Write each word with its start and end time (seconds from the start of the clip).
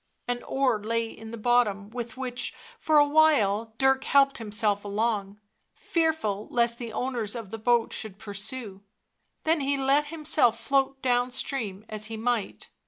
An 0.27 0.41
oar 0.47 0.83
lay 0.83 1.05
in 1.11 1.29
the 1.29 1.37
bottom 1.37 1.91
with 1.91 2.17
which 2.17 2.55
for 2.79 2.97
a 2.97 3.07
while 3.07 3.75
Dirk 3.77 4.03
helped 4.05 4.39
himself 4.39 4.83
along, 4.83 5.39
fearful 5.75 6.47
lest 6.49 6.79
the 6.79 6.91
owners 6.91 7.35
of 7.35 7.51
the 7.51 7.59
boat 7.59 7.93
should 7.93 8.17
pursue, 8.17 8.81
then 9.43 9.59
he 9.59 9.77
let 9.77 10.07
himself 10.07 10.59
float 10.59 11.03
down 11.03 11.29
stream 11.29 11.85
as 11.87 12.05
he 12.05 12.17
might. 12.17 12.71